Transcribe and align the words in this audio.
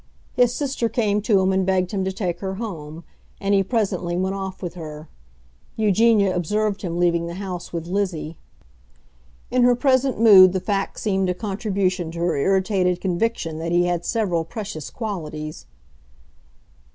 His 0.33 0.51
sister 0.51 0.89
came 0.89 1.21
to 1.21 1.41
him 1.41 1.53
and 1.53 1.63
begged 1.63 1.91
him 1.91 2.03
to 2.05 2.11
take 2.11 2.39
her 2.39 2.55
home, 2.55 3.03
and 3.39 3.53
he 3.53 3.61
presently 3.61 4.17
went 4.17 4.33
off 4.33 4.63
with 4.63 4.73
her. 4.73 5.07
Eugenia 5.75 6.35
observed 6.35 6.81
him 6.81 6.97
leaving 6.97 7.27
the 7.27 7.35
house 7.35 7.71
with 7.71 7.85
Lizzie; 7.85 8.35
in 9.51 9.61
her 9.61 9.75
present 9.75 10.19
mood 10.19 10.53
the 10.53 10.59
fact 10.59 10.99
seemed 10.99 11.29
a 11.29 11.35
contribution 11.35 12.09
to 12.09 12.17
her 12.17 12.35
irritated 12.35 12.99
conviction 12.99 13.59
that 13.59 13.71
he 13.71 13.85
had 13.85 14.03
several 14.03 14.43
precious 14.43 14.89
qualities. 14.89 15.67